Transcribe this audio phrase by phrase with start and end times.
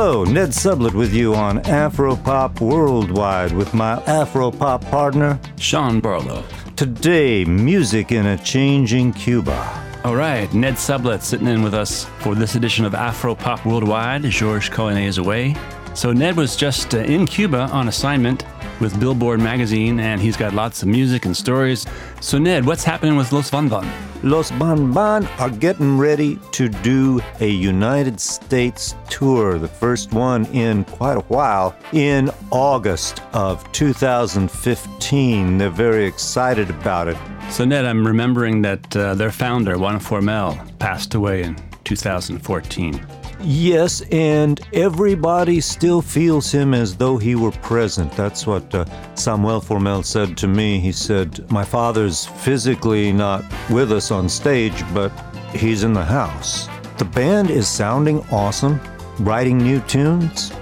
[0.00, 6.44] Hello, Ned Sublette with you on Afropop Worldwide with my Afropop partner, Sean Barlow.
[6.76, 10.00] Today, music in a changing Cuba.
[10.04, 14.22] All right, Ned Sublette sitting in with us for this edition of Afropop Worldwide.
[14.22, 15.56] George Collinet is away.
[15.98, 18.44] So Ned was just uh, in Cuba on assignment
[18.78, 21.86] with Billboard magazine, and he's got lots of music and stories.
[22.20, 23.84] So Ned, what's happening with Los Van Van?
[24.22, 30.46] Los Van Van are getting ready to do a United States tour, the first one
[30.54, 35.58] in quite a while, in August of 2015.
[35.58, 37.16] They're very excited about it.
[37.50, 43.17] So, Ned, I'm remembering that uh, their founder, Juan Formell, passed away in 2014.
[43.40, 48.12] Yes, and everybody still feels him as though he were present.
[48.12, 50.80] That's what uh, Samuel Formell said to me.
[50.80, 55.12] He said, My father's physically not with us on stage, but
[55.54, 56.68] he's in the house.
[56.98, 58.80] The band is sounding awesome,
[59.20, 60.52] writing new tunes.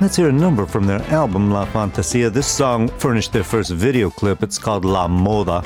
[0.00, 2.30] Let's hear a number from their album La Fantasia.
[2.30, 4.42] This song furnished their first video clip.
[4.42, 5.64] It's called La Moda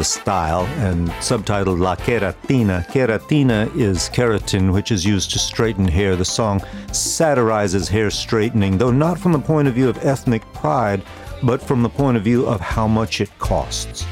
[0.00, 2.86] the style, and subtitled La Keratina.
[2.86, 6.16] Keratina is keratin, which is used to straighten hair.
[6.16, 11.02] The song satirizes hair straightening, though not from the point of view of ethnic pride,
[11.42, 14.06] but from the point of view of how much it costs.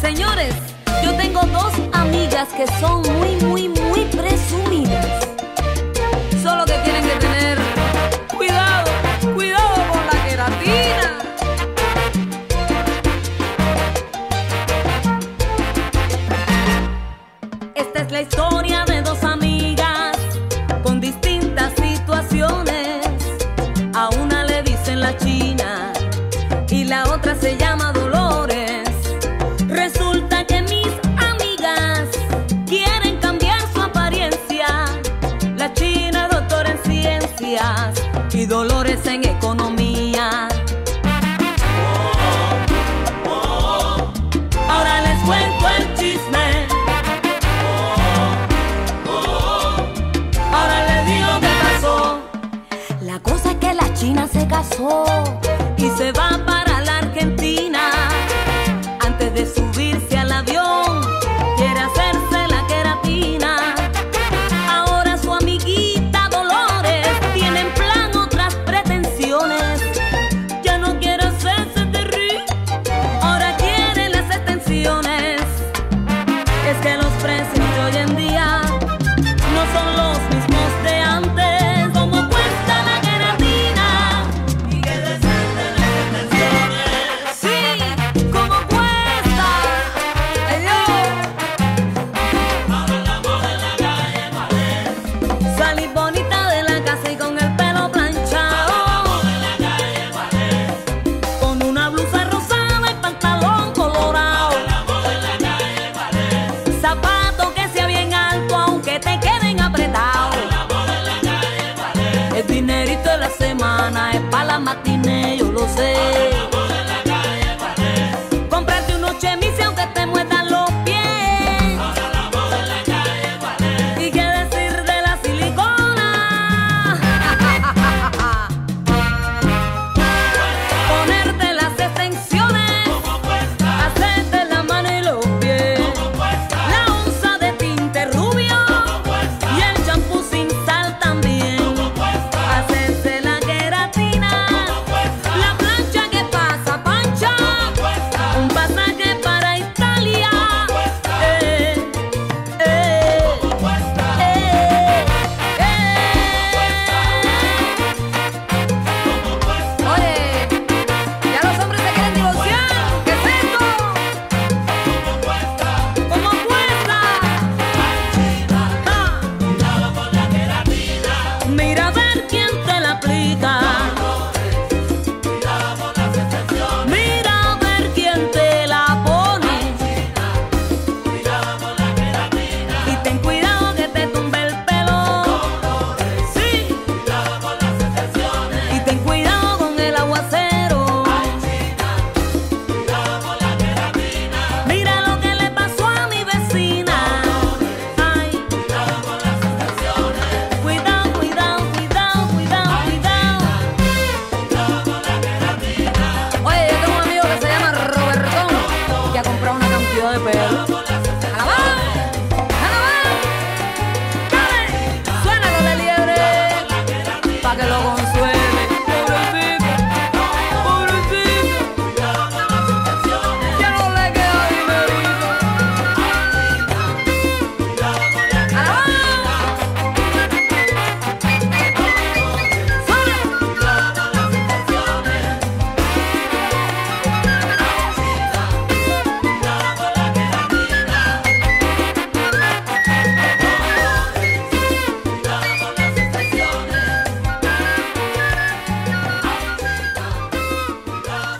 [0.00, 0.54] Señores,
[1.02, 3.83] yo tengo dos amigas que son muy, muy, muy
[18.14, 18.73] la historia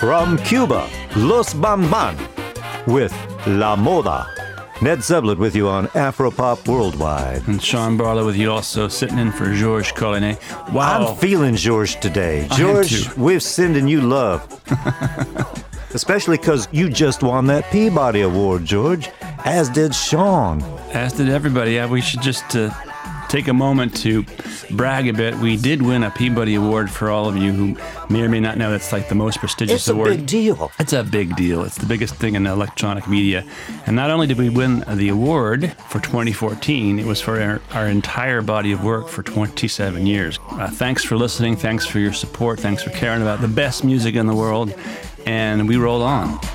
[0.04, 0.86] From Cuba,
[1.16, 2.14] Los Van Van
[2.86, 3.10] with
[3.46, 4.26] La Moda.
[4.82, 7.48] Ned Sublette with you on Afropop Worldwide.
[7.48, 10.38] And Sean Barlow with you also sitting in for Georges Collinet.
[10.74, 11.06] Wow.
[11.06, 12.46] I'm feeling George today.
[12.52, 14.42] George, we're sending you love.
[15.94, 19.08] Especially because you just won that Peabody Award, George,
[19.46, 20.62] as did Sean.
[20.92, 21.72] As did everybody.
[21.72, 22.68] Yeah, we should just uh,
[23.34, 24.24] take a moment to
[24.70, 25.34] brag a bit.
[25.38, 27.76] We did win a Peabody Award for all of you who
[28.08, 30.10] may or may not know that's like the most prestigious It's a award.
[30.10, 30.70] big deal.
[30.78, 31.64] It's a big deal.
[31.64, 33.44] It's the biggest thing in electronic media.
[33.86, 37.88] And not only did we win the award for 2014, it was for our, our
[37.88, 40.38] entire body of work for 27 years.
[40.50, 41.56] Uh, thanks for listening.
[41.56, 42.60] Thanks for your support.
[42.60, 44.72] Thanks for caring about the best music in the world.
[45.26, 46.38] And we roll on.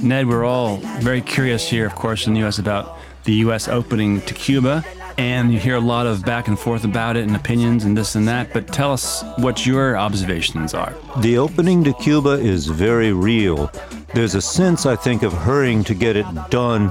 [0.00, 2.58] Ned, we're all very curious here, of course, in the U.S.
[2.58, 3.68] about the U.S.
[3.68, 4.84] opening to Cuba.
[5.16, 8.16] And you hear a lot of back and forth about it and opinions and this
[8.16, 8.52] and that.
[8.52, 10.94] But tell us what your observations are.
[11.20, 13.70] The opening to Cuba is very real.
[14.12, 16.90] There's a sense, I think, of hurrying to get it done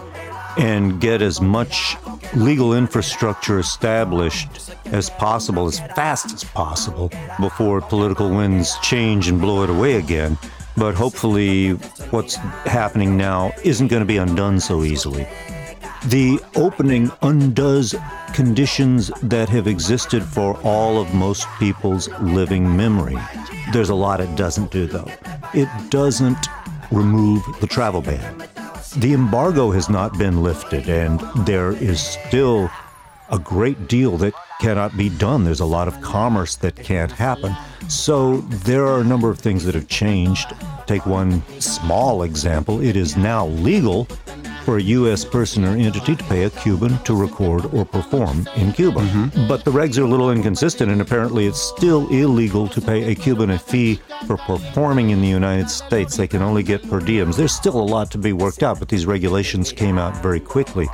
[0.57, 1.97] and get as much
[2.35, 9.63] legal infrastructure established as possible, as fast as possible, before political winds change and blow
[9.63, 10.37] it away again.
[10.75, 11.71] But hopefully,
[12.11, 15.27] what's happening now isn't going to be undone so easily.
[16.07, 17.95] The opening undoes
[18.33, 23.17] conditions that have existed for all of most people's living memory.
[23.71, 25.09] There's a lot it doesn't do, though.
[25.53, 26.47] It doesn't
[26.91, 28.43] remove the travel ban.
[28.97, 32.69] The embargo has not been lifted, and there is still
[33.29, 35.45] a great deal that cannot be done.
[35.45, 37.55] There's a lot of commerce that can't happen.
[37.87, 40.53] So there are a number of things that have changed.
[40.85, 44.07] Take one small example it is now legal
[44.63, 45.25] for a U.S.
[45.25, 49.01] person or entity to pay a Cuban to record or perform in Cuba.
[49.01, 49.47] Mm-hmm.
[49.47, 53.15] But the regs are a little inconsistent, and apparently it's still illegal to pay a
[53.15, 56.15] Cuban a fee for performing in the United States.
[56.15, 57.35] They can only get per diems.
[57.35, 60.87] There's still a lot to be worked out, but these regulations came out very quickly.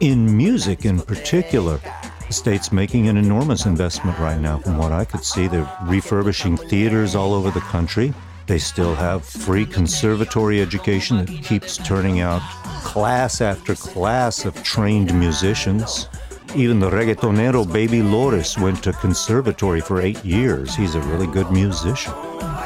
[0.00, 1.80] In music, in particular,
[2.26, 5.46] the state's making an enormous investment right now, from what I could see.
[5.46, 8.14] They're refurbishing theaters all over the country.
[8.46, 12.42] They still have free conservatory education that keeps turning out
[12.80, 16.08] class after class of trained musicians.
[16.54, 20.74] Even the reggaetonero Baby Lores went to conservatory for eight years.
[20.74, 22.12] He's a really good musician.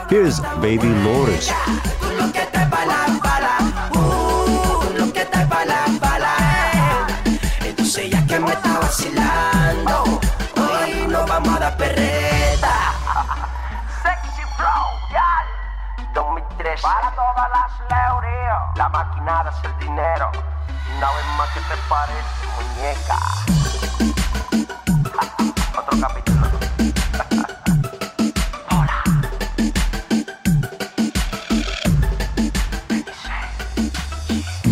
[0.08, 1.50] Here's Baby Lores.
[1.50, 2.04] Eh.
[8.80, 10.20] Vacilando,
[10.56, 12.43] hoy nos vamos a dar perreta.
[16.74, 17.70] 2003 para todas las.
[18.76, 20.32] La máquina de hacer dinero.
[20.96, 23.18] Una vez más que te parece, muñeca.
[25.78, 26.46] Otro capítulo.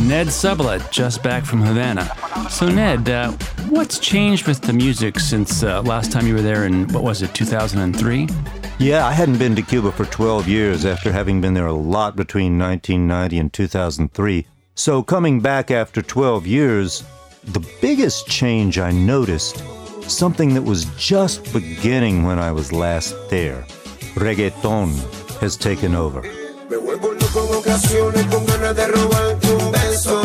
[0.09, 2.11] Ned Sublette, just back from Havana.
[2.51, 3.31] So, Ned, uh,
[3.71, 7.23] what's changed with the music since uh, last time you were there in, what was
[7.23, 8.27] it, 2003?
[8.83, 12.17] Yeah, I hadn't been to Cuba for 12 years after having been there a lot
[12.17, 14.45] between 1990 and 2003.
[14.75, 17.05] So, coming back after 12 years,
[17.45, 19.63] the biggest change I noticed,
[20.11, 23.65] something that was just beginning when I was last there,
[24.17, 24.91] reggaeton
[25.39, 26.23] has taken over.
[26.23, 30.21] Me vuelvo loco en ocasiones con ganas de robarte un beso.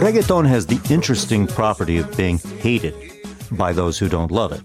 [0.00, 2.94] Reggaeton has the interesting property of being hated
[3.52, 4.62] by those who don't love it.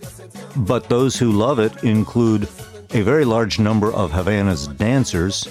[0.55, 2.47] But those who love it include
[2.95, 5.49] a very large number of Havana's dancers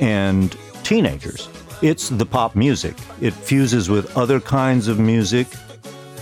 [0.00, 1.50] and teenagers.
[1.82, 2.94] It's the pop music.
[3.20, 5.46] It fuses with other kinds of music.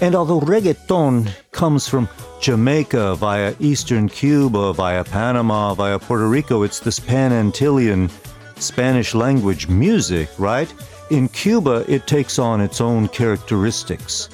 [0.00, 2.08] And although reggaeton comes from
[2.40, 8.10] Jamaica via eastern Cuba, via Panama, via Puerto Rico, it's this Pan Antillian
[8.56, 10.74] Spanish language music, right?
[11.10, 14.28] In Cuba, it takes on its own characteristics.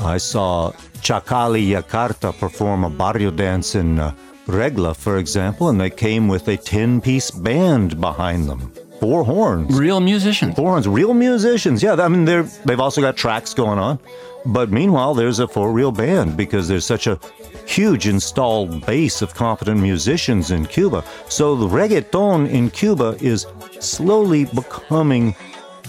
[0.00, 4.12] I saw Chacal y Yakarta perform a barrio dance in uh,
[4.48, 8.72] Regla, for example, and they came with a 10 piece band behind them.
[8.98, 9.78] Four horns.
[9.78, 10.56] Real musicians.
[10.56, 10.88] Four horns.
[10.88, 11.82] Real musicians.
[11.82, 14.00] Yeah, I mean, they're, they've also got tracks going on.
[14.46, 17.20] But meanwhile, there's a for real band because there's such a
[17.66, 21.04] huge installed base of competent musicians in Cuba.
[21.28, 23.46] So the reggaeton in Cuba is
[23.80, 25.36] slowly becoming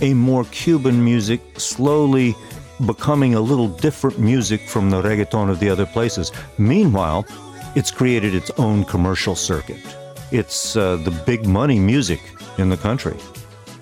[0.01, 2.35] a more Cuban music, slowly
[2.85, 6.31] becoming a little different music from the reggaeton of the other places.
[6.57, 7.25] Meanwhile,
[7.75, 9.79] it's created its own commercial circuit.
[10.31, 12.21] It's uh, the big money music
[12.57, 13.17] in the country.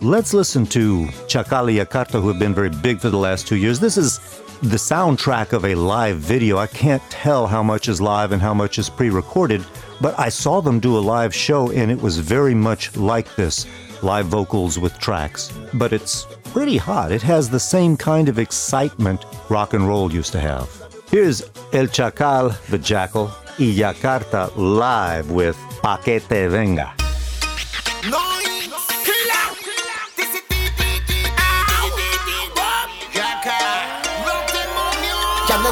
[0.02, 3.56] Let's listen to Chacal y Yakarta, who have been very big for the last two
[3.56, 3.80] years.
[3.80, 4.20] This is
[4.62, 6.58] the soundtrack of a live video.
[6.58, 9.66] I can't tell how much is live and how much is pre recorded,
[10.00, 13.66] but I saw them do a live show and it was very much like this
[14.04, 15.52] live vocals with tracks.
[15.74, 17.12] But it's pretty hot.
[17.12, 20.70] It has the same kind of excitement rock and roll used to have.
[21.10, 21.42] Here's
[21.74, 26.94] El Chacal, the Jackal, y Yakarta live with Pa' que te venga.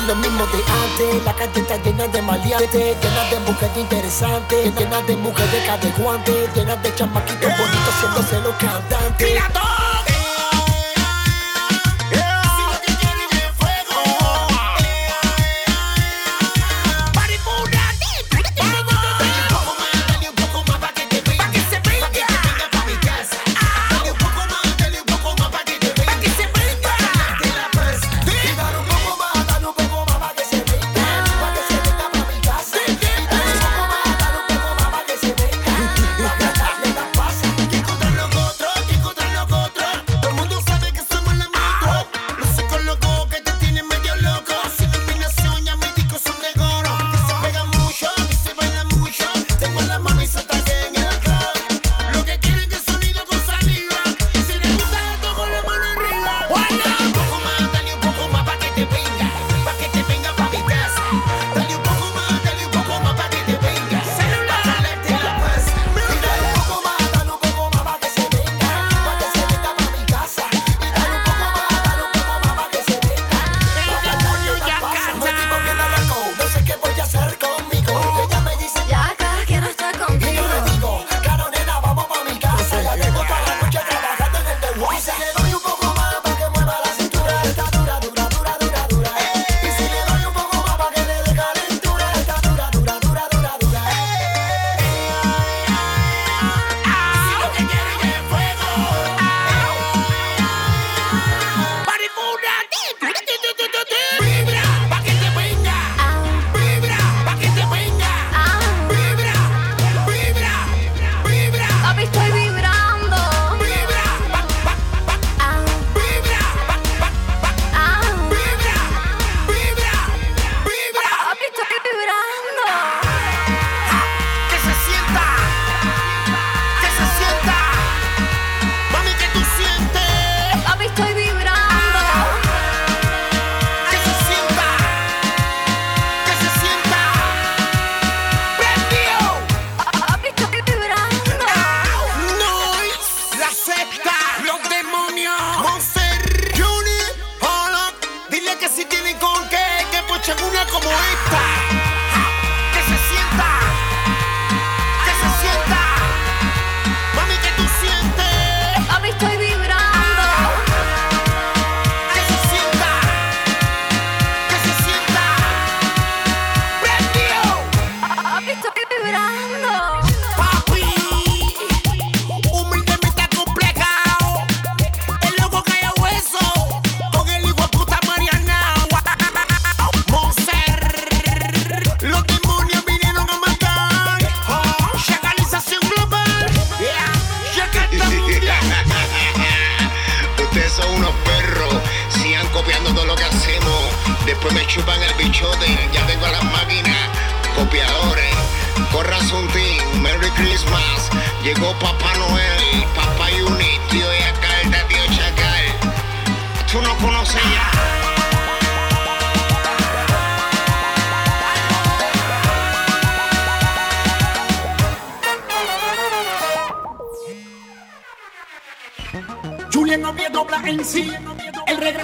[0.08, 5.16] lo mismo de antes La calle llena de maleantes Llena de mujeres interesantes Llena de
[5.16, 5.64] mujeres
[6.56, 9.85] Llena de chamaquitos bonitos siendo los cantantes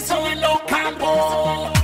[0.02, 1.81] so we no combo.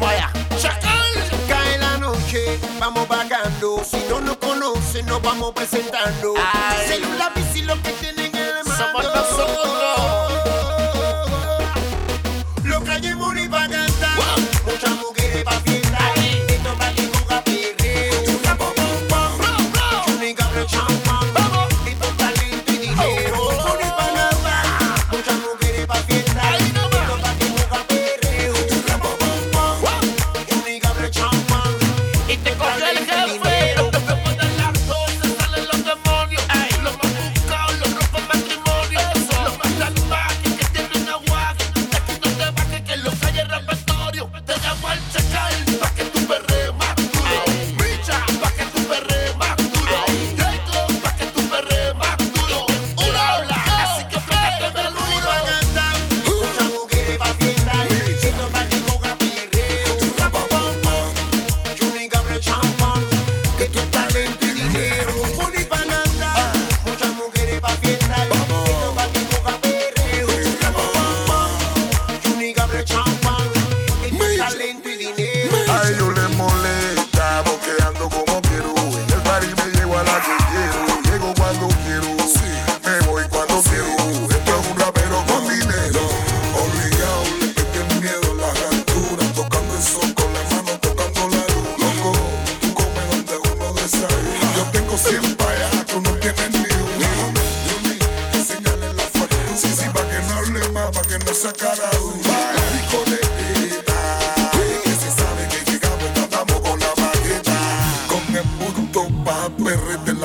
[0.00, 0.30] vaya.
[0.60, 1.12] Chacal.
[1.48, 3.82] Cae la noche, vamos vagando.
[3.84, 6.34] Si no nos conocen, nos vamos presentando.
[6.86, 8.76] Celular, bici, lo que tienen en la mano.
[8.76, 10.32] Somos nosotros.
[12.64, 13.48] Los calles y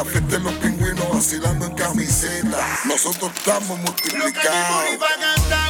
[0.04, 2.80] la fiesta los pingüinos vacilando en camiseta.
[2.86, 5.62] Nosotros estamos multiplicados.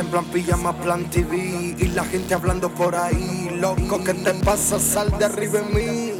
[0.00, 3.50] en plan pijama, plan TV Y la gente hablando por ahí.
[3.52, 4.78] Loco, ¿qué te pasa?
[4.78, 6.12] Sal de arriba en mí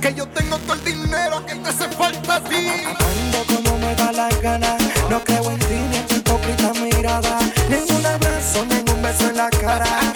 [0.00, 2.68] Que yo tengo todo el dinero que te hace falta a ti.
[2.86, 7.38] Ando como me da las ganas No creo en ti ni en tu hipócrita mirada.
[7.68, 10.15] Ningún abrazo, ningún beso en la cara.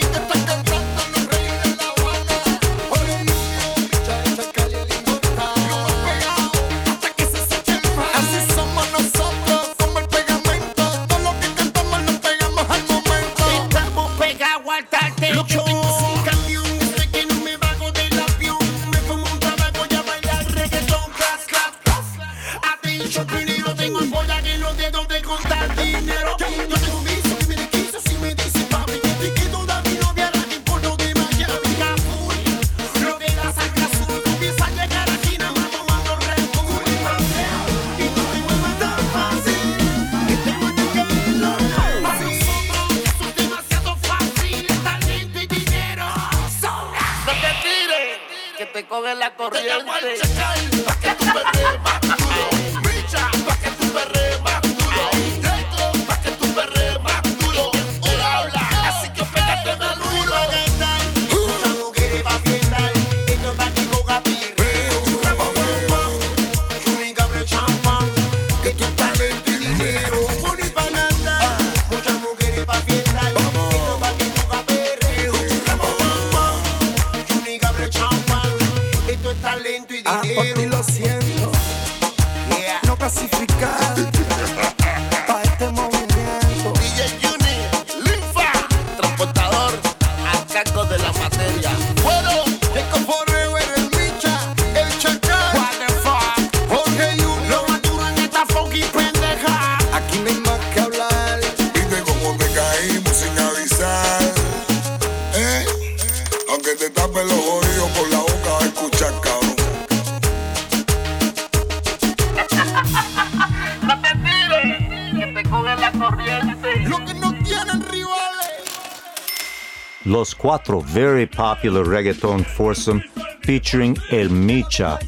[121.26, 123.00] Popular reggaeton foursome
[123.42, 125.00] featuring El Micha,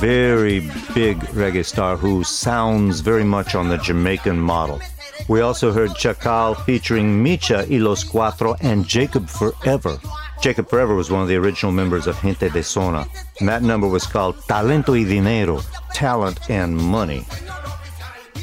[0.00, 0.60] very
[0.94, 4.80] big reggae star who sounds very much on the Jamaican model.
[5.28, 9.98] We also heard Chacal featuring Micha y Los Cuatro and Jacob Forever.
[10.42, 13.06] Jacob Forever was one of the original members of Gente de Zona,
[13.40, 15.60] and that number was called Talento y Dinero,
[15.94, 17.24] Talent and Money.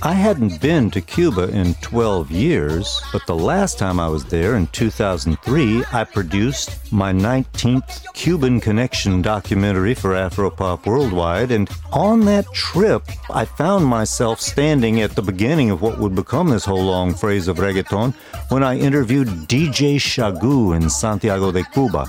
[0.04, 4.56] I hadn't been to Cuba in 12 years, but the last time I was there
[4.56, 11.52] in 2003, I produced my 19th Cuban Connection documentary for Afropop Worldwide.
[11.52, 16.50] And on that trip, I found myself standing at the beginning of what would become
[16.50, 18.16] this whole long phrase of reggaeton
[18.50, 22.08] when I interviewed DJ Shagu in Santiago de Cuba.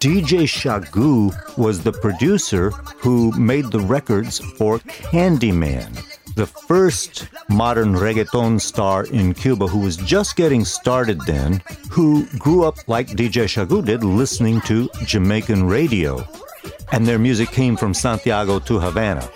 [0.00, 6.09] DJ Shagu was the producer who made the records for Candyman,
[6.40, 12.64] the first modern reggaeton star in Cuba who was just getting started then, who grew
[12.64, 16.26] up like DJ Shagu did, listening to Jamaican radio.
[16.92, 19.28] And their music came from Santiago to Havana.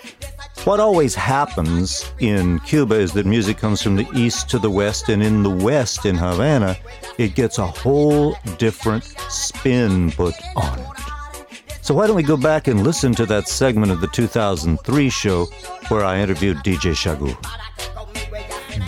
[0.63, 5.07] What always happens in Cuba is that music comes from the east to the west,
[5.09, 6.75] and in the west, in Havana,
[7.19, 11.04] it gets a whole different spin put on it.
[11.85, 15.45] So, why don't we go back and listen to that segment of the 2003 show
[15.89, 17.31] where I interviewed DJ Shagu?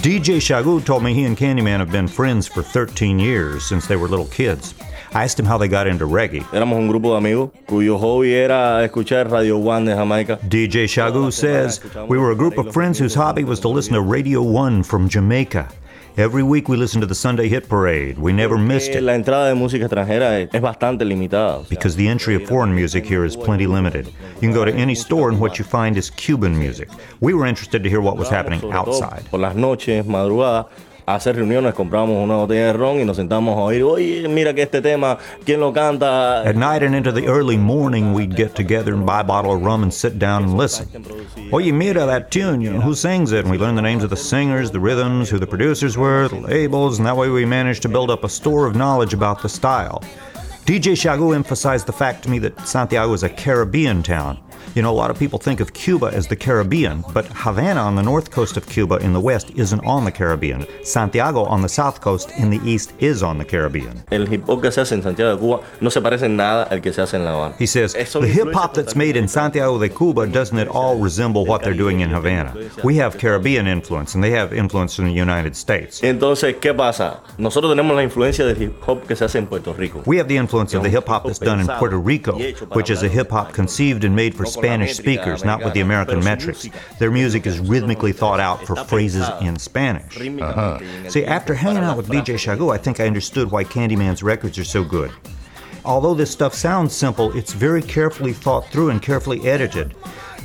[0.02, 3.96] DJ Shagu told me he and Candyman have been friends for 13 years since they
[3.96, 4.74] were little kids.
[5.14, 6.42] I asked him how they got into reggae.
[6.46, 10.40] Éramos un grupo de amigos cuyo hobby era escuchar Radio One de Jamaica.
[10.48, 11.80] DJ Shagu says,
[12.10, 15.08] We were a group of friends whose hobby was to listen to Radio 1 from
[15.08, 15.70] Jamaica.
[16.17, 18.17] Every week we listen to the Sunday Hit Parade.
[18.17, 21.69] We never missed it La entrada de música extranjera es bastante limitada.
[21.69, 24.08] because the entry of foreign music here is plenty limited.
[24.08, 26.89] You can go to any store and what you find is Cuban music.
[27.19, 29.25] We were interested to hear what was happening outside.
[29.30, 30.65] Por las noches, madrugadas,
[31.08, 34.63] hacer reuniones, compramos una botella de ron y nos sentamos a oír, oye, mira que
[34.63, 36.41] este tema, ¿quién lo canta?
[36.41, 39.62] At night and into the early morning, we'd get together and buy a bottle of
[39.62, 40.88] rum and sit down and listen.
[41.54, 43.46] Oye, mira that tune, you know, who sings it?
[43.46, 46.41] And we learned the names of the singers, the rhythms, who the producers were, the
[46.41, 49.50] labels, and that way we managed to build up a store of knowledge about the
[49.50, 50.04] style.
[50.65, 54.38] DJ Shagu emphasized the fact to me that Santiago is a Caribbean town.
[54.78, 57.96] You know, a lot of people think of Cuba as the Caribbean, but Havana on
[57.96, 60.68] the north coast of Cuba in the west isn't on the Caribbean.
[60.84, 64.04] Santiago on the south coast in the east is on the Caribbean.
[64.12, 66.80] El hip hop que se hace en Santiago de Cuba no se parece nada al
[66.80, 67.56] que se hace en La Habana.
[67.58, 71.44] He says, the hip hop that's made in Santiago de Cuba doesn't at all resemble
[71.48, 72.54] what they're doing in Havana.
[72.84, 76.04] We have Caribbean influence, and they have influence from the United States.
[76.04, 77.24] Entonces, ¿qué pasa?
[77.40, 80.04] Nosotros tenemos la influencia del hip hop que se hace en Puerto Rico.
[80.06, 82.38] We have the influence of the hip hop that's done in Puerto Rico,
[82.74, 86.23] which is a hip hop conceived and made for Spanish speakers, not with the American
[86.23, 86.67] metrics.
[86.99, 90.17] Their music is rhythmically thought out for phrases in Spanish.
[90.19, 90.80] Uh-huh.
[91.10, 94.63] See, after hanging out with DJ Shagu, I think I understood why Candyman's records are
[94.63, 95.12] so good.
[95.86, 99.95] Although this stuff sounds simple, it's very carefully thought through and carefully edited.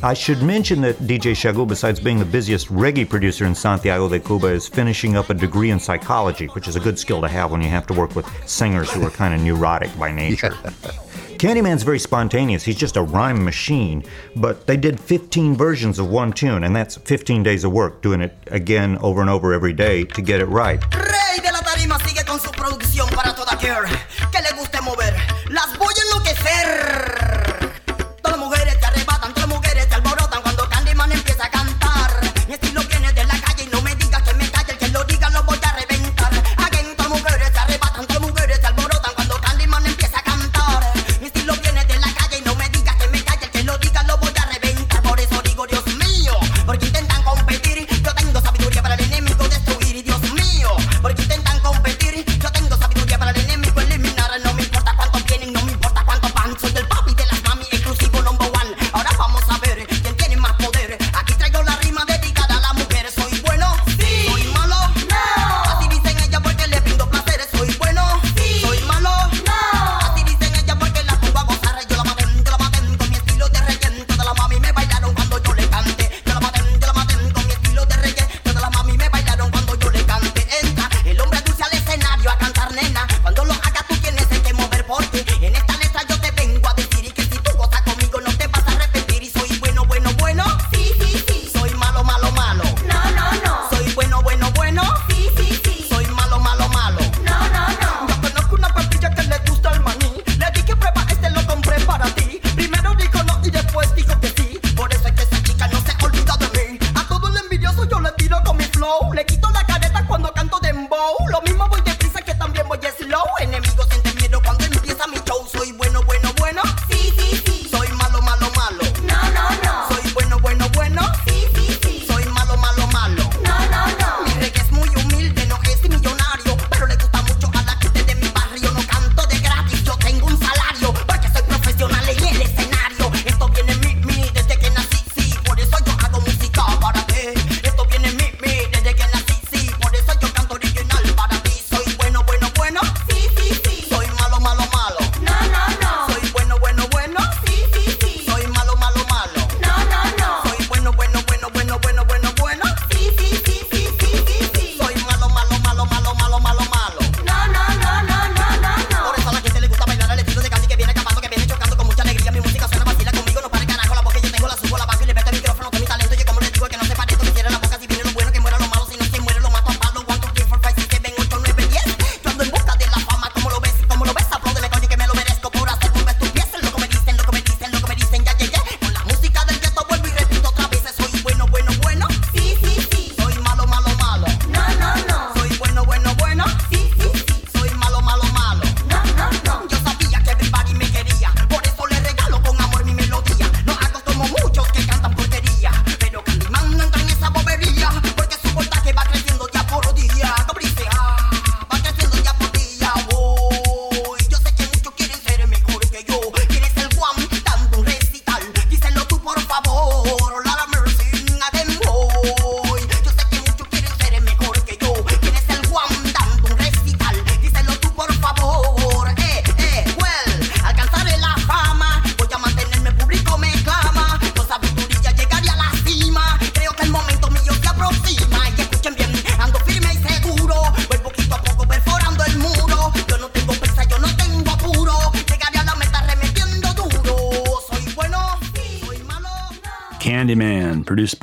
[0.04, 4.18] I should mention that DJ Shagu, besides being the busiest reggae producer in Santiago de
[4.18, 7.52] Cuba, is finishing up a degree in psychology, which is a good skill to have
[7.52, 10.54] when you have to work with singers who are kind of neurotic by nature.
[11.42, 12.62] Candyman's very spontaneous.
[12.62, 14.04] He's just a rhyme machine.
[14.36, 18.20] But they did 15 versions of one tune, and that's 15 days of work doing
[18.20, 20.80] it again over and over every day to get it right.
[20.94, 23.68] Rey de la tarima sigue con su producción para toda que
[24.40, 25.16] le guste mover.
[25.50, 27.11] Las voy a enloquecer.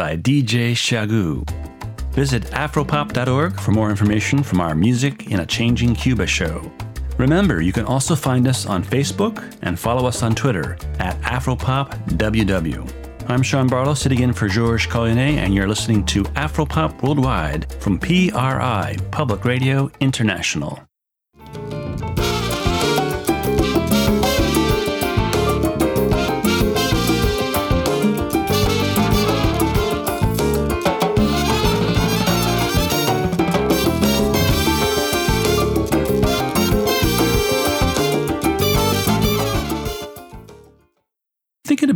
[0.09, 1.47] By DJ Shagu.
[2.13, 6.71] Visit afropop.org for more information from our Music in a Changing Cuba show.
[7.19, 12.91] Remember, you can also find us on Facebook and follow us on Twitter at AfropopWW.
[13.27, 17.99] I'm Sean Barlow, sitting in for Georges Collinet, and you're listening to Afropop Worldwide from
[17.99, 20.88] PRI, Public Radio International.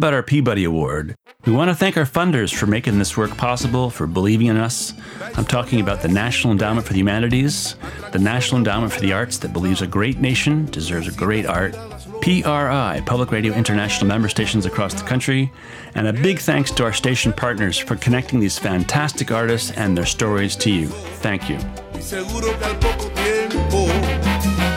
[0.03, 3.89] About our Peabody Award, we want to thank our funders for making this work possible,
[3.89, 4.93] for believing in us.
[5.37, 7.77] I'm talking about the National Endowment for the Humanities,
[8.11, 11.77] the National Endowment for the Arts that believes a great nation deserves a great art,
[12.21, 15.49] PRI, Public Radio International member stations across the country,
[15.95, 20.05] and a big thanks to our station partners for connecting these fantastic artists and their
[20.05, 20.87] stories to you.
[21.23, 21.59] Thank you.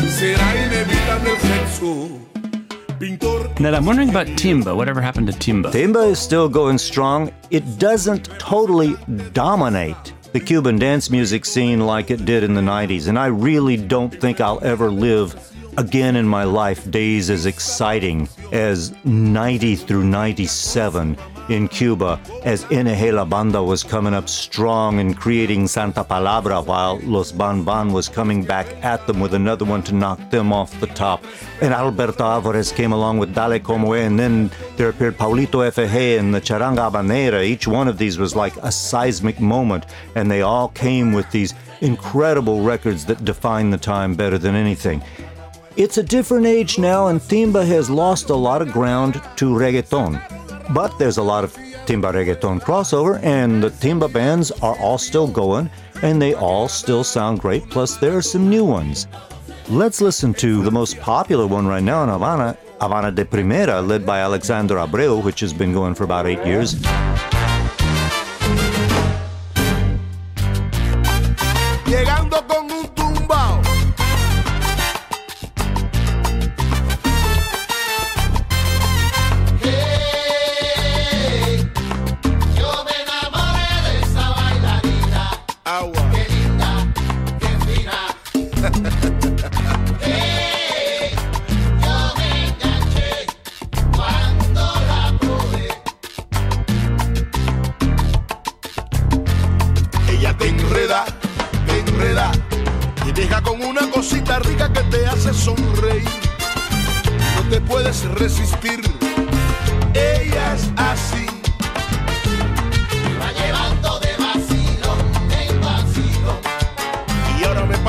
[0.06, 2.36] Será inevitable sexo.
[2.98, 4.76] Pintor Ned, I'm wondering about Timba.
[4.76, 5.70] Whatever happened to Timba?
[5.72, 7.32] Timba is still going strong.
[7.50, 8.96] It doesn't totally
[9.32, 13.76] dominate the Cuban dance music scene like it did in the 90s, and I really
[13.76, 15.35] don't think I'll ever live
[15.78, 21.16] again in my life days as exciting as 90 through 97
[21.48, 27.30] in Cuba as La Banda was coming up strong and creating Santa Palabra while Los
[27.30, 30.87] Van Van was coming back at them with another one to knock them off the
[30.88, 31.24] top.
[31.61, 36.18] And Alberto Alvarez came along with Dale Como E, and then there appeared Paulito FG
[36.18, 37.44] and the Charanga Habanera.
[37.44, 41.54] Each one of these was like a seismic moment, and they all came with these
[41.80, 45.02] incredible records that define the time better than anything.
[45.76, 50.45] It's a different age now, and Timba has lost a lot of ground to reggaeton.
[50.70, 51.55] But there's a lot of
[51.87, 55.70] Timba reggaeton crossover, and the Timba bands are all still going,
[56.02, 59.07] and they all still sound great, plus there are some new ones.
[59.68, 64.05] Let's listen to the most popular one right now in Havana, Havana de Primera, led
[64.05, 66.74] by Alexander Abreu, which has been going for about eight years.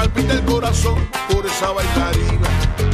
[0.08, 2.87] Palpita el corazón por esa bailarina.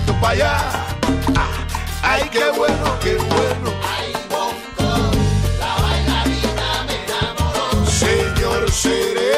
[0.00, 0.58] pasito para allá.
[1.36, 1.48] Ah,
[2.02, 3.72] ay, qué bueno, qué bueno.
[3.82, 5.10] Ay, bonco,
[5.58, 7.86] la bailarita me enamoró.
[7.86, 9.29] Señor seré.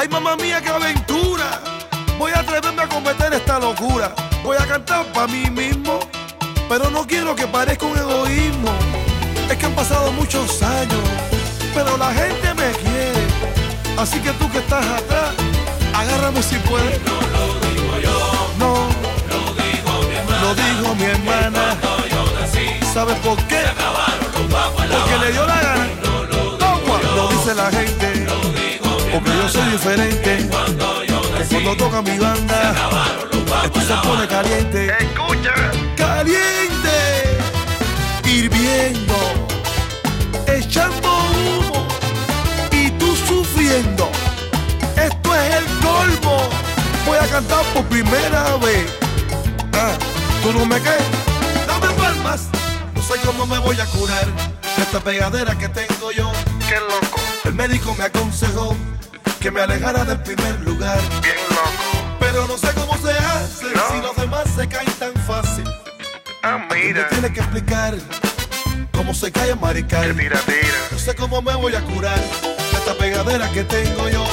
[0.00, 1.60] Ay, mamá mía, qué aventura.
[2.16, 4.14] Voy a atreverme a cometer esta locura.
[4.42, 6.00] Voy a cantar para mí mismo,
[6.70, 8.72] pero no quiero que parezca un egoísmo.
[9.50, 11.02] Es que han pasado muchos años,
[11.74, 13.26] pero la gente me quiere.
[13.98, 15.34] Así que tú que estás atrás,
[15.94, 16.98] agárrame si puedes.
[17.04, 18.52] No lo digo yo.
[18.58, 18.74] No.
[19.28, 20.40] Lo dijo mi hermana.
[20.40, 21.76] Lo dijo mi hermana.
[22.94, 23.60] ¿Sabes por qué?
[24.34, 25.88] Porque le dio la gana.
[26.58, 28.29] Toma, lo dice la gente.
[29.12, 30.48] Porque yo soy diferente.
[31.38, 32.74] Que cuando toca mi banda,
[33.64, 34.94] esto se pone caliente.
[35.00, 35.54] Escucha.
[35.96, 37.38] Caliente.
[38.24, 39.16] Hirviendo.
[40.46, 41.88] Echando humo.
[42.70, 44.08] Y tú sufriendo.
[44.96, 46.48] Esto es el colmo.
[47.04, 48.86] Voy a cantar por primera vez.
[49.72, 49.92] Ah,
[50.42, 51.02] ¿tú no me crees?
[51.66, 52.48] Dame palmas.
[52.94, 54.28] No sé cómo me voy a curar
[54.78, 56.30] esta pegadera que tengo yo.
[56.68, 57.20] Qué loco.
[57.44, 58.76] El médico me aconsejó
[59.40, 60.98] que me alejara del primer lugar.
[61.22, 62.16] Bien loco.
[62.20, 65.64] Pero no sé cómo se hace si los demás se caen tan fácil.
[66.42, 67.02] Ah, mira.
[67.02, 67.94] Me tiene que explicar
[68.92, 70.14] cómo se cae en marical.
[70.14, 70.80] Tira, tira.
[70.92, 74.24] No sé cómo me voy a curar de esta pegadera que tengo yo.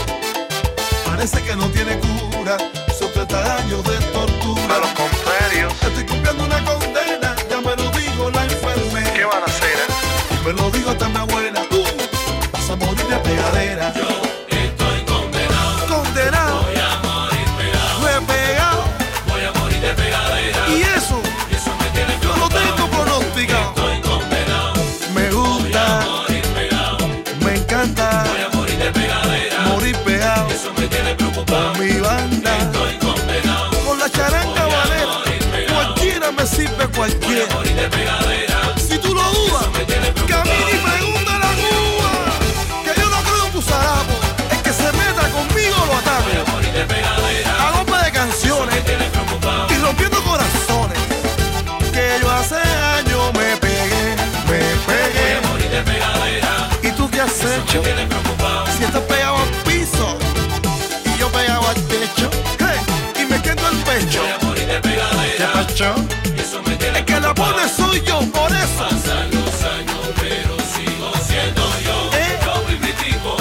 [1.05, 2.57] Parece que no tiene cura.
[2.99, 4.75] Son 30 años de tortura.
[4.75, 5.73] A los contrarios.
[5.83, 7.35] Estoy cumpliendo una condena.
[7.49, 9.13] Ya me lo dijo la enfermera.
[9.13, 9.77] ¿Qué van a hacer?
[10.45, 11.61] Me lo dijo hasta mi abuela.
[11.69, 11.81] Tú
[12.51, 13.93] vas a morir de pegadera.
[13.93, 14.16] Yo
[27.84, 28.23] encanta.
[28.30, 29.61] Voy a morir de pegadera.
[29.67, 30.47] Morir pegado.
[30.49, 31.73] Eso me tiene preocupado.
[31.73, 32.66] Con mi banda.
[57.82, 58.07] Qué?
[58.78, 60.17] Si estás pegado al piso
[61.05, 62.30] y yo pegado al techo.
[62.59, 62.80] Hey,
[63.21, 64.21] y me quedo el pecho.
[64.21, 65.38] Voy a morir de pegadera.
[65.38, 65.95] ¿Qué pacho?
[66.95, 68.78] El que la pone soy yo, por eso.
[68.78, 72.09] Pasan los años, pero sigo siendo yo.
[72.45, 73.38] Yo primitivo,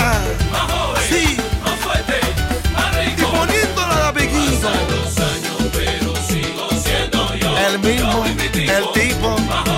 [0.51, 1.37] más joven, sí.
[1.65, 2.21] más fuerte,
[2.73, 3.23] más rico.
[3.23, 4.69] Y poniéndola la piquito.
[4.69, 7.59] Pasan los años, pero sigo siendo yo.
[7.59, 9.39] El mismo, el tipo.
[9.39, 9.76] Más joven,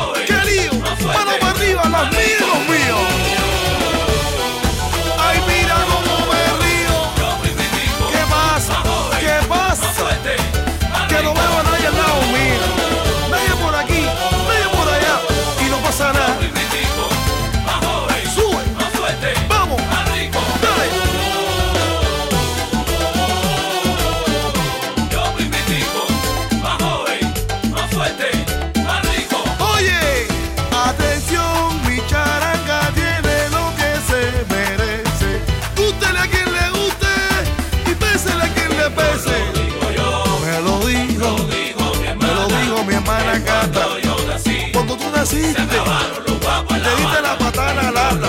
[45.48, 45.62] viste.
[45.66, 48.28] Te diste la patana al habla.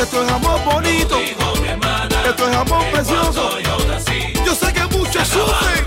[0.00, 1.18] Esto es amor bonito.
[2.28, 3.58] Esto es amor precioso.
[4.44, 5.81] Yo sé que muchos sufren.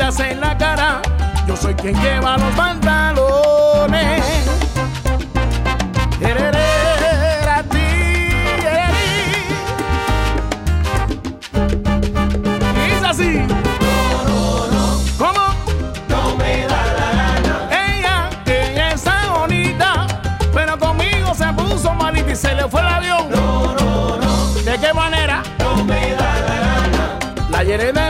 [0.00, 1.00] en la cara.
[1.46, 4.24] Yo soy quien lleva los pantalones.
[12.76, 13.38] Es así.
[13.38, 15.00] No, no, no.
[15.16, 15.54] ¿Cómo?
[16.08, 17.68] No me da la gana.
[17.70, 20.06] Ella, que está bonita,
[20.52, 23.30] pero conmigo se puso malita y se le fue el avión.
[23.30, 24.52] No, no, no.
[24.54, 25.42] ¿De qué manera?
[25.60, 27.18] No me da la gana.
[27.50, 28.03] La Yerena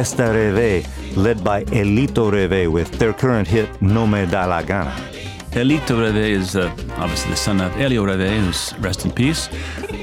[0.00, 4.96] Orquesta Reve, led by Elito Reve, with their current hit No Me Da La Gana.
[5.50, 9.50] Elito Reve is uh, obviously the son of Elio Reve, who's rest in peace.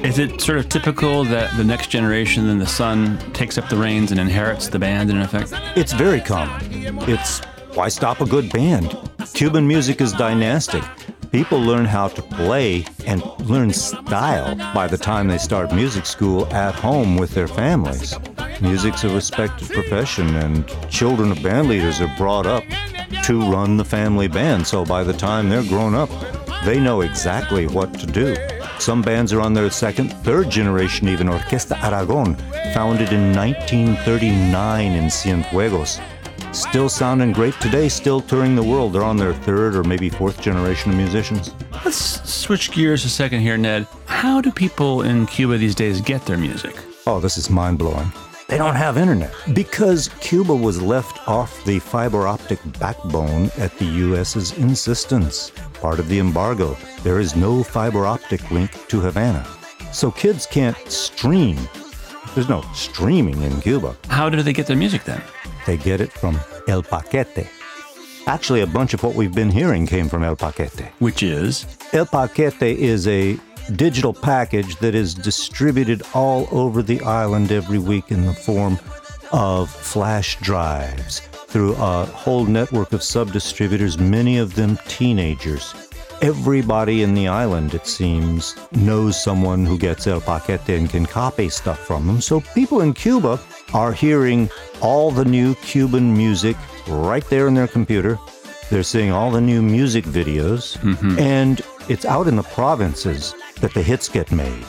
[0.04, 3.76] Is it sort of typical that the next generation and the son takes up the
[3.76, 5.52] reins and inherits the band in effect?
[5.76, 6.62] It's very common.
[7.10, 7.40] It's
[7.74, 8.96] why stop a good band?
[9.34, 10.84] Cuban music is dynastic.
[11.32, 16.46] People learn how to play and learn style by the time they start music school
[16.54, 18.16] at home with their families.
[18.62, 22.64] Music's a respected profession, and children of band leaders are brought up
[23.24, 24.66] to run the family band.
[24.66, 26.10] So by the time they're grown up,
[26.66, 28.36] they know exactly what to do.
[28.80, 32.36] Some bands are on their second, third generation, even Orquesta Aragon,
[32.74, 36.02] founded in 1939 in Cienfuegos.
[36.54, 38.94] Still sounding great today, still touring the world.
[38.94, 41.54] They're on their third or maybe fourth generation of musicians.
[41.86, 43.86] Let's switch gears a second here, Ned.
[44.06, 46.76] How do people in Cuba these days get their music?
[47.06, 48.12] Oh, this is mind blowing.
[48.48, 53.86] They don't have internet because Cuba was left off the fiber optic backbone at the
[53.86, 55.52] US's insistence.
[55.74, 59.46] Part of the embargo, there is no fiber optic link to Havana.
[59.92, 61.58] So kids can't stream.
[62.36, 63.98] There's no streaming in Cuba.
[64.08, 65.22] How do they get their music then?
[65.66, 66.40] They get it from
[66.70, 67.50] El Paquete.
[68.28, 70.92] Actually, a bunch of what we've been hearing came from El Paquete.
[71.00, 71.66] Which is?
[71.92, 73.38] El Paquete is a
[73.76, 78.80] digital package that is distributed all over the island every week in the form
[79.32, 85.74] of flash drives through a whole network of sub distributors, many of them teenagers.
[86.22, 91.48] Everybody in the island, it seems, knows someone who gets El Paquete and can copy
[91.48, 92.22] stuff from them.
[92.22, 93.40] So people in Cuba
[93.74, 94.50] are hearing
[94.82, 96.58] all the new Cuban music
[96.88, 98.18] right there in their computer.
[98.70, 101.20] They're seeing all the new music videos, mm-hmm.
[101.20, 104.66] and it's out in the provinces that the hits get made.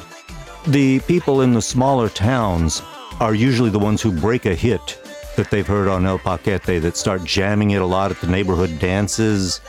[0.67, 2.83] The people in the smaller towns
[3.21, 5.01] are usually the ones who break a hit
[5.37, 8.79] that they've heard on El Paquete that start jamming it a lot at the neighborhood
[8.79, 9.61] dances,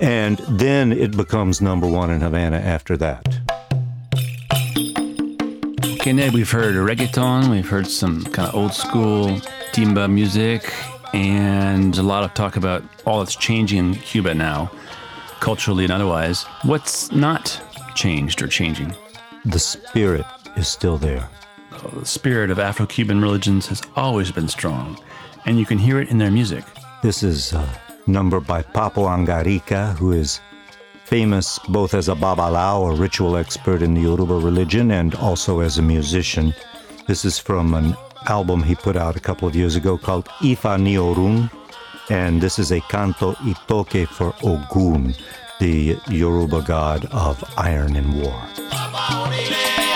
[0.00, 3.38] and then it becomes number one in Havana after that.
[6.00, 9.26] Okay, Ned, we've heard reggaeton, we've heard some kind of old school
[9.72, 10.72] timba music,
[11.12, 14.70] and a lot of talk about all that's changing in Cuba now,
[15.40, 16.44] culturally and otherwise.
[16.62, 17.60] What's not
[17.98, 18.94] changed or changing?
[19.44, 20.24] The spirit
[20.56, 21.28] is still there.
[21.72, 24.96] Oh, the spirit of Afro Cuban religions has always been strong,
[25.46, 26.64] and you can hear it in their music.
[27.02, 27.68] This is a
[28.06, 30.40] number by Papo Angarica, who is
[31.04, 35.78] famous both as a babalao, a ritual expert in the Yoruba religion, and also as
[35.78, 36.54] a musician.
[37.08, 37.96] This is from an
[38.28, 41.50] album he put out a couple of years ago called Ifa ni Orun,
[42.10, 45.14] and this is a canto itoke for Ogun,
[45.58, 49.87] the Yoruba god of iron and war.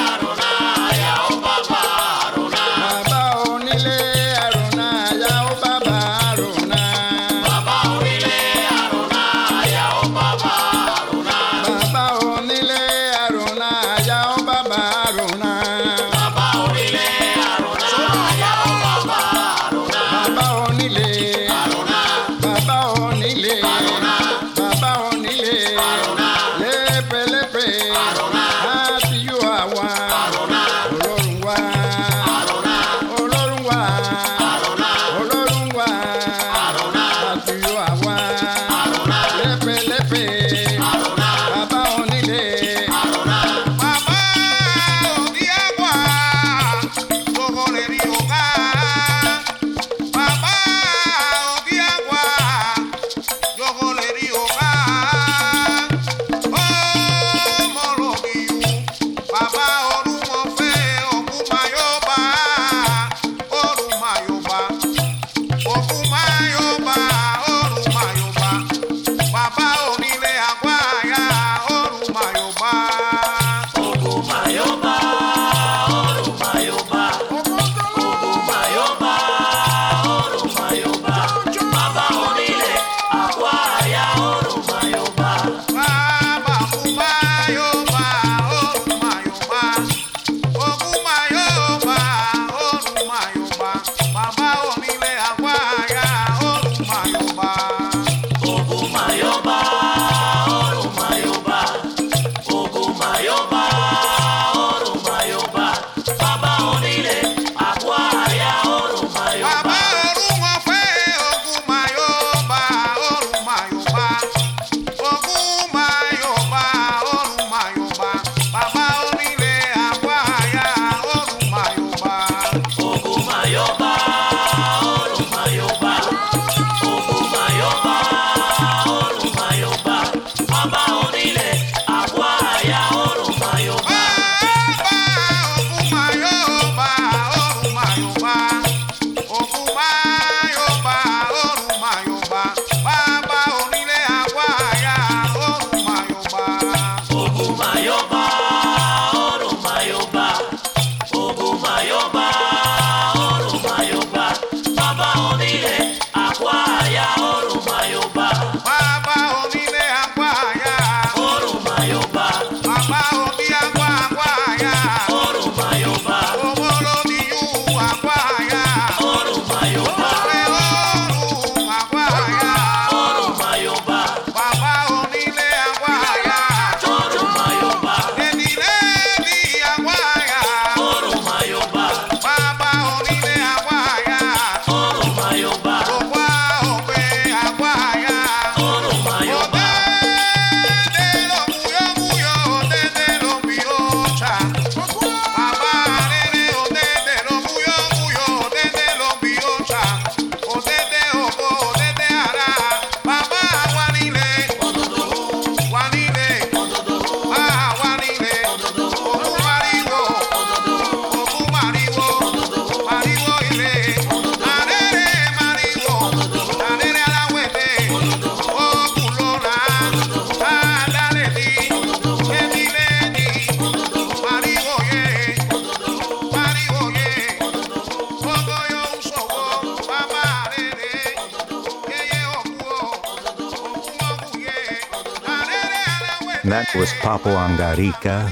[236.52, 238.30] That was Papo Angarica.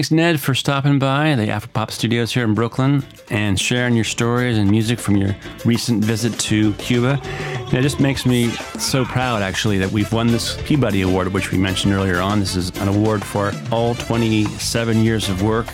[0.04, 4.58] Thanks, Ned, for stopping by the Afropop studios here in Brooklyn and sharing your stories
[4.58, 5.34] and music from your
[5.64, 7.22] recent visit to Cuba.
[7.24, 11.54] And it just makes me so proud, actually, that we've won this Peabody Award, which
[11.54, 12.42] we mentioned earlier on.
[12.42, 15.68] This is an award for all 27 years of work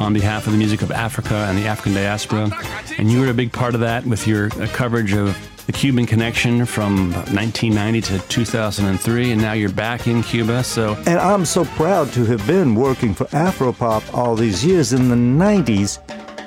[0.00, 2.50] on behalf of the music of Africa and the African diaspora.
[2.98, 5.36] And you were a big part of that with your uh, coverage of
[5.66, 10.64] the Cuban connection from 1990 to 2003, and now you're back in Cuba.
[10.64, 15.08] So And I'm so proud to have been working for Afropop all these years in
[15.08, 15.98] the 90s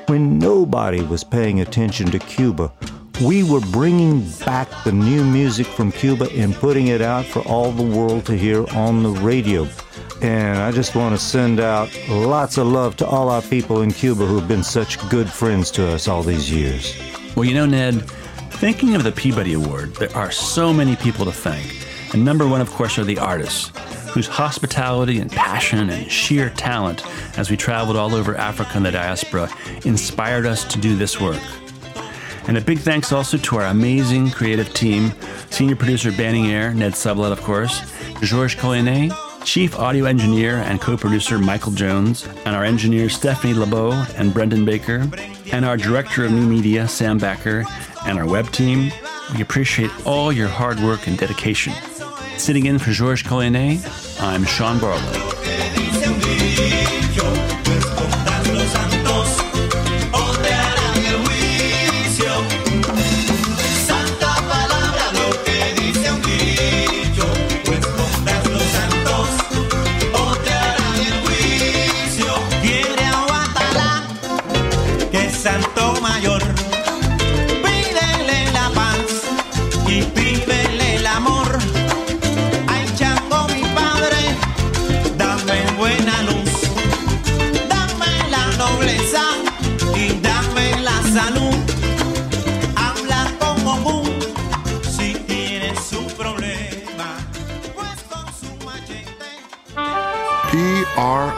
[0.09, 2.71] when nobody was paying attention to Cuba.
[3.21, 7.71] We were bringing back the new music from Cuba and putting it out for all
[7.71, 9.67] the world to hear on the radio.
[10.21, 13.91] And I just want to send out lots of love to all our people in
[13.91, 16.97] Cuba who've been such good friends to us all these years.
[17.35, 18.09] Well, you know, Ned,
[18.55, 21.85] thinking of the Peabody Award, there are so many people to thank.
[22.13, 23.71] And number one, of course, are the artists,
[24.11, 27.05] whose hospitality and passion and sheer talent
[27.37, 29.49] as we traveled all over Africa and the diaspora
[29.83, 31.41] inspired us to do this work.
[32.47, 35.11] And a big thanks also to our amazing creative team
[35.49, 37.81] senior producer Banning Eyre, Ned Sublette, of course,
[38.21, 43.91] Georges Collinet, chief audio engineer and co producer Michael Jones, and our engineers Stephanie LeBeau
[44.15, 45.09] and Brendan Baker,
[45.51, 47.65] and our director of new media, Sam Backer,
[48.05, 48.91] and our web team.
[49.33, 51.73] We appreciate all your hard work and dedication.
[52.37, 55.34] Sitting in for Georges Collinet, I'm Sean Barlow.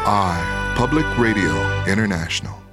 [0.07, 1.51] PRI, Public Radio
[1.85, 2.66] International.